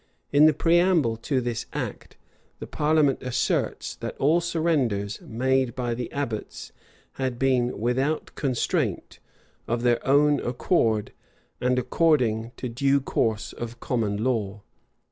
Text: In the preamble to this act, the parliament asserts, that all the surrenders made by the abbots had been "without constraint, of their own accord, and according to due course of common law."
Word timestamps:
In 0.31 0.47
the 0.47 0.53
preamble 0.55 1.15
to 1.17 1.41
this 1.41 1.67
act, 1.73 2.17
the 2.57 2.65
parliament 2.65 3.21
asserts, 3.21 3.93
that 3.97 4.17
all 4.17 4.39
the 4.39 4.45
surrenders 4.47 5.21
made 5.21 5.75
by 5.75 5.93
the 5.93 6.11
abbots 6.11 6.71
had 7.21 7.37
been 7.37 7.79
"without 7.79 8.33
constraint, 8.33 9.19
of 9.67 9.83
their 9.83 10.03
own 10.07 10.39
accord, 10.39 11.11
and 11.61 11.77
according 11.77 12.51
to 12.57 12.67
due 12.67 12.99
course 12.99 13.53
of 13.53 13.79
common 13.79 14.23
law." 14.23 14.63